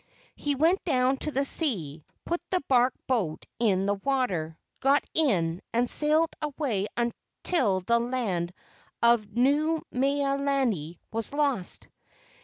"He 0.35 0.55
went 0.55 0.83
down 0.83 1.17
to 1.17 1.31
the 1.31 1.45
sea, 1.45 2.03
put 2.25 2.41
the 2.49 2.63
bark 2.67 2.95
boat 3.05 3.45
in 3.59 3.85
the 3.85 3.93
water, 3.93 4.57
got 4.79 5.03
in 5.13 5.61
and 5.73 5.87
sailed 5.87 6.33
away 6.41 6.87
until 6.97 7.81
the 7.81 7.99
land 7.99 8.51
of 9.03 9.27
Nuu 9.35 9.81
mea 9.91 10.23
lani 10.39 10.99
was 11.11 11.33
lost. 11.33 11.87